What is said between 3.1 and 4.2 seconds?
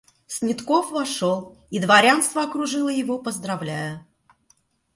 поздравляя.